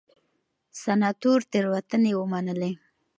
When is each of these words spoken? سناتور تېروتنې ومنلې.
سناتور 0.81 1.39
تېروتنې 1.51 2.11
ومنلې. 2.19 2.71